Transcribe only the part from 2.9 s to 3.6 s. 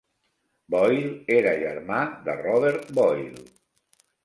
Boyle.